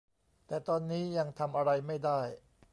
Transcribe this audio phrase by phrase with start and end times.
[0.47, 2.21] แต่ตอนนี้ยังทำอะไรไม่ได้